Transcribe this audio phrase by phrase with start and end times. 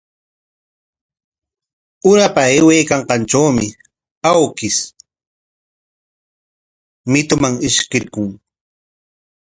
[2.09, 3.67] Urapa aywaykanqantrawmi
[4.31, 4.79] awkish
[7.11, 8.29] mituman ishkirqun.